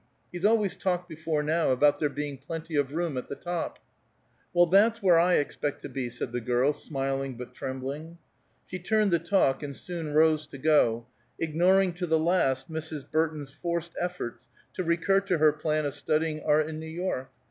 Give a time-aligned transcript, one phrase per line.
[0.31, 3.77] He's always talked, before now, about there being plenty of room at the top."
[4.51, 8.17] "Well, that's where I expect to be," said the girl, smiling but trembling.
[8.65, 11.05] She turned the talk, and soon rose to go,
[11.37, 13.11] ignoring to the last Mrs.
[13.11, 17.29] Burton's forced efforts to recur to her plan of studying art in New York.